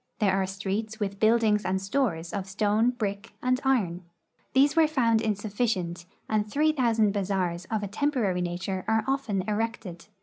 [0.17, 4.03] There are streets with buildings and stores of stone, brick, and iron.
[4.53, 10.07] These were found insufficient, and three thousand bazaars of a temporary nature are often erected.